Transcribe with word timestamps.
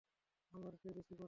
আমি 0.53 0.65
এর 0.67 0.75
চেয়েও 0.75 0.95
বেশি 0.97 1.09
করব। 1.09 1.19